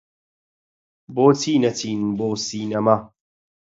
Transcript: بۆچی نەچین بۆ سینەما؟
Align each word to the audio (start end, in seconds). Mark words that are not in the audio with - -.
بۆچی 1.15 1.53
نەچین 1.63 2.01
بۆ 2.17 2.27
سینەما؟ 2.45 2.95